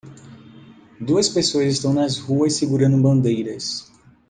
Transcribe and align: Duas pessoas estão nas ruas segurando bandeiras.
Duas 0.99 1.29
pessoas 1.29 1.71
estão 1.71 1.93
nas 1.93 2.17
ruas 2.17 2.53
segurando 2.53 2.99
bandeiras. 2.99 3.87